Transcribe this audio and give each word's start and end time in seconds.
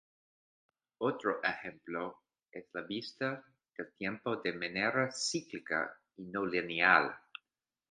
Otro 0.97 1.43
ejemplo 1.43 2.21
es 2.51 2.65
la 2.73 2.81
vista 2.81 3.45
del 3.77 3.93
tiempo 3.99 4.37
de 4.37 4.51
manera 4.53 5.11
cíclica 5.11 5.95
y 6.17 6.23
no 6.23 6.43
lineal. 6.43 7.15